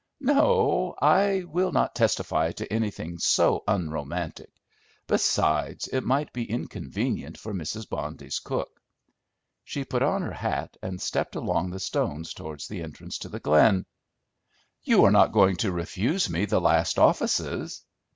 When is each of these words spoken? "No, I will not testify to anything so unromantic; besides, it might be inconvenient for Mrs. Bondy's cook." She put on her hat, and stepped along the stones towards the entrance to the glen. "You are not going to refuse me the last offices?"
"No, 0.19 0.95
I 0.99 1.43
will 1.43 1.71
not 1.71 1.93
testify 1.93 2.53
to 2.53 2.73
anything 2.73 3.19
so 3.19 3.63
unromantic; 3.67 4.49
besides, 5.05 5.87
it 5.89 6.01
might 6.03 6.33
be 6.33 6.43
inconvenient 6.49 7.37
for 7.37 7.53
Mrs. 7.53 7.87
Bondy's 7.87 8.39
cook." 8.39 8.81
She 9.63 9.83
put 9.85 10.01
on 10.01 10.23
her 10.23 10.33
hat, 10.33 10.75
and 10.81 10.99
stepped 10.99 11.35
along 11.35 11.69
the 11.69 11.79
stones 11.79 12.33
towards 12.33 12.67
the 12.67 12.81
entrance 12.81 13.19
to 13.19 13.29
the 13.29 13.39
glen. 13.39 13.85
"You 14.81 15.03
are 15.03 15.11
not 15.11 15.33
going 15.33 15.57
to 15.57 15.71
refuse 15.71 16.27
me 16.31 16.45
the 16.45 16.59
last 16.59 16.97
offices?" 16.97 17.85